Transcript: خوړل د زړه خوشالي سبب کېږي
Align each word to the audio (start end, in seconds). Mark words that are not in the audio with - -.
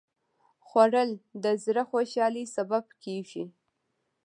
خوړل 0.67 1.09
د 1.43 1.45
زړه 1.63 1.83
خوشالي 1.89 2.43
سبب 2.55 2.85
کېږي 3.03 3.43